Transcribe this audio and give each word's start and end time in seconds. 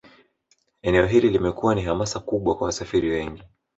Eneo 0.81 1.05
hili 1.05 1.29
limekuwa 1.29 1.75
ni 1.75 1.81
hamasa 1.81 2.19
kubwa 2.19 2.57
kwa 2.57 2.65
wasafiri 2.67 3.09
wengi 3.09 3.43